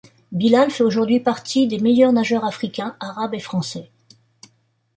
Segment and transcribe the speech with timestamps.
[0.31, 3.91] Bilal fait aujourd'hui partie des meilleurs nageurs africains, arabes et français.